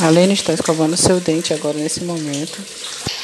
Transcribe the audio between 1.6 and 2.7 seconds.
nesse momento.